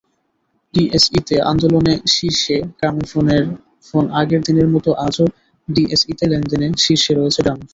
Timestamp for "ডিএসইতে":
0.73-1.35, 5.67-6.25